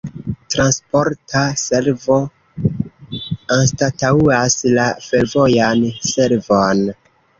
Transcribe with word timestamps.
Transporta 0.53 1.41
servo 1.63 2.17
anstataŭas 3.57 4.57
la 4.79 4.87
fervojan 5.07 5.85
servon. 6.15 6.83